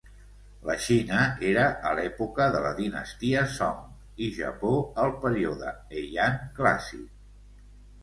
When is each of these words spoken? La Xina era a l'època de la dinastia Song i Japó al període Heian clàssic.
La 0.69 0.75
Xina 0.85 1.19
era 1.49 1.65
a 1.89 1.91
l'època 1.99 2.49
de 2.57 2.63
la 2.65 2.73
dinastia 2.81 3.45
Song 3.59 4.27
i 4.27 4.33
Japó 4.41 4.75
al 5.07 5.17
període 5.29 5.79
Heian 6.01 6.45
clàssic. 6.61 7.09